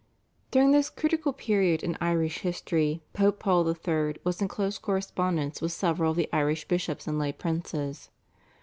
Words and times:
During 0.49 0.71
this 0.71 0.89
critical 0.89 1.31
period 1.31 1.83
in 1.83 1.95
Irish 2.01 2.39
history 2.39 3.03
Pope 3.13 3.37
Paul 3.37 3.69
III. 3.69 4.15
was 4.23 4.41
in 4.41 4.47
close 4.47 4.79
correspondence 4.79 5.61
with 5.61 5.73
several 5.73 6.09
of 6.09 6.17
the 6.17 6.27
Irish 6.33 6.67
bishops 6.67 7.05
and 7.05 7.19
lay 7.19 7.31
princes. 7.31 8.09